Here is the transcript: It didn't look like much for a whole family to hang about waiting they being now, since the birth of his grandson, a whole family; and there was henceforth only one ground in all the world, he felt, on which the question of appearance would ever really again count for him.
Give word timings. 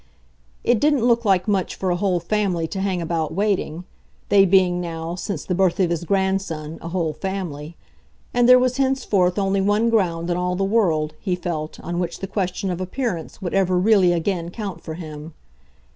It 0.63 0.79
didn't 0.79 1.05
look 1.05 1.25
like 1.25 1.47
much 1.47 1.75
for 1.75 1.91
a 1.91 1.95
whole 1.95 2.19
family 2.19 2.65
to 2.69 2.81
hang 2.81 3.03
about 3.03 3.35
waiting 3.35 3.83
they 4.29 4.45
being 4.45 4.81
now, 4.81 5.13
since 5.13 5.45
the 5.45 5.53
birth 5.53 5.79
of 5.79 5.91
his 5.91 6.05
grandson, 6.05 6.79
a 6.81 6.87
whole 6.89 7.13
family; 7.13 7.77
and 8.33 8.49
there 8.49 8.57
was 8.57 8.77
henceforth 8.77 9.37
only 9.37 9.61
one 9.61 9.91
ground 9.91 10.31
in 10.31 10.37
all 10.37 10.55
the 10.55 10.63
world, 10.63 11.13
he 11.19 11.35
felt, 11.35 11.79
on 11.81 11.99
which 11.99 12.17
the 12.17 12.25
question 12.25 12.71
of 12.71 12.81
appearance 12.81 13.43
would 13.43 13.53
ever 13.53 13.77
really 13.77 14.11
again 14.11 14.49
count 14.49 14.81
for 14.81 14.95
him. 14.95 15.35